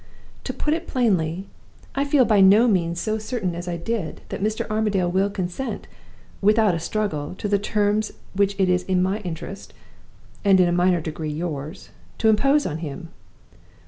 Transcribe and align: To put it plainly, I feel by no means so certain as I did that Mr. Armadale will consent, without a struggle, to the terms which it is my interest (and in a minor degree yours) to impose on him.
To 0.45 0.51
put 0.51 0.73
it 0.73 0.87
plainly, 0.87 1.45
I 1.93 2.05
feel 2.05 2.25
by 2.25 2.41
no 2.41 2.67
means 2.67 2.99
so 2.99 3.19
certain 3.19 3.53
as 3.53 3.67
I 3.67 3.77
did 3.77 4.21
that 4.29 4.41
Mr. 4.41 4.67
Armadale 4.67 5.11
will 5.11 5.29
consent, 5.29 5.85
without 6.41 6.73
a 6.73 6.79
struggle, 6.79 7.35
to 7.37 7.47
the 7.47 7.59
terms 7.59 8.11
which 8.33 8.55
it 8.59 8.67
is 8.67 8.89
my 8.89 9.19
interest 9.19 9.75
(and 10.43 10.59
in 10.59 10.67
a 10.67 10.71
minor 10.73 11.01
degree 11.01 11.29
yours) 11.29 11.91
to 12.17 12.29
impose 12.29 12.65
on 12.65 12.79
him. 12.79 13.09